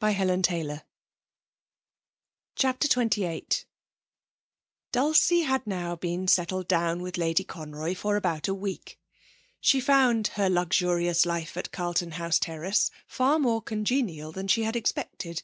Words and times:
They 0.00 0.14
should 0.14 0.28
be 0.48 0.50
patient. 0.50 0.84
CHAPTER 2.56 2.88
XXVIII 2.88 3.46
Dulcie 4.92 5.42
had 5.42 5.66
now 5.66 5.94
been 5.94 6.26
settled 6.26 6.68
down 6.68 7.02
with 7.02 7.18
Lady 7.18 7.44
Conroy 7.44 7.94
for 7.94 8.16
about 8.16 8.48
a 8.48 8.54
week. 8.54 8.98
She 9.60 9.82
found 9.82 10.28
her 10.38 10.48
luxurious 10.48 11.26
life 11.26 11.54
at 11.58 11.70
Carlton 11.70 12.12
House 12.12 12.38
Terrace 12.38 12.90
far 13.06 13.38
more 13.38 13.60
congenial 13.60 14.32
than 14.32 14.48
she 14.48 14.62
had 14.62 14.74
expected. 14.74 15.42